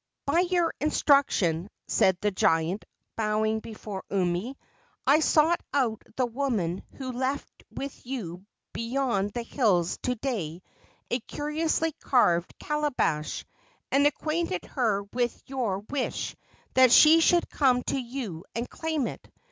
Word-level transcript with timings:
"By 0.25 0.39
your 0.39 0.73
instruction," 0.79 1.69
said 1.87 2.17
the 2.21 2.31
giant, 2.31 2.85
bowing 3.15 3.59
before 3.59 4.03
Umi, 4.09 4.57
"I 5.05 5.19
sought 5.19 5.61
out 5.75 6.01
the 6.15 6.25
woman 6.25 6.81
who 6.93 7.11
left 7.11 7.51
with 7.69 8.03
you 8.03 8.47
beyond 8.73 9.29
the 9.33 9.43
hills 9.43 9.99
to 10.01 10.15
day 10.15 10.63
a 11.11 11.19
curiously 11.19 11.91
carved 11.99 12.57
calabash, 12.57 13.45
and 13.91 14.07
acquainted 14.07 14.65
her 14.65 15.03
with 15.13 15.39
your 15.47 15.81
wish 15.87 16.35
that 16.73 16.91
she 16.91 17.19
should 17.19 17.47
come 17.51 17.83
to 17.83 17.99
you 17.99 18.43
and 18.55 18.67
claim 18.67 19.05
it. 19.05 19.31